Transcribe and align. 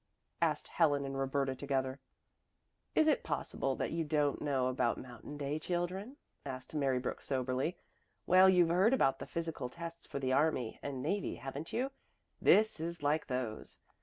asked 0.41 0.67
Helen 0.69 1.05
and 1.05 1.15
Roberta 1.15 1.53
together. 1.53 1.99
"Is 2.95 3.07
it 3.07 3.21
possible 3.21 3.75
that 3.75 3.91
you 3.91 4.03
don't 4.03 4.41
know 4.41 4.65
about 4.67 4.97
Mountain 4.97 5.37
Day, 5.37 5.59
children?" 5.59 6.17
asked 6.43 6.73
Mary 6.73 6.97
Brooks 6.97 7.27
soberly. 7.27 7.77
"Well, 8.25 8.49
you've 8.49 8.69
heard 8.69 8.95
about 8.95 9.19
the 9.19 9.27
physical 9.27 9.69
tests 9.69 10.07
for 10.07 10.17
the 10.17 10.33
army 10.33 10.79
and 10.81 11.03
navy, 11.03 11.35
haven't 11.35 11.71
you? 11.71 11.91
This 12.41 12.79
is 12.79 13.03
like 13.03 13.27
those. 13.27 13.77